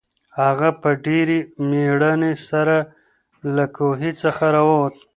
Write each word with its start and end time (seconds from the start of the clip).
هغه 0.41 0.69
په 0.81 0.89
ډېرې 1.05 1.37
مېړانې 1.69 2.33
سره 2.49 2.77
له 3.55 3.65
کوهي 3.75 4.11
څخه 4.21 4.45
راووت. 4.55 4.95